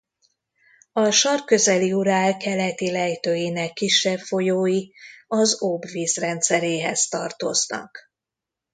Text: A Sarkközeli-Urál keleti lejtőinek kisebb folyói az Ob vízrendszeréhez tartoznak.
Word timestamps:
A 0.91 1.11
Sarkközeli-Urál 1.11 2.37
keleti 2.37 2.91
lejtőinek 2.91 3.73
kisebb 3.73 4.19
folyói 4.19 4.87
az 5.27 5.61
Ob 5.61 5.85
vízrendszeréhez 5.87 7.07
tartoznak. 7.07 7.99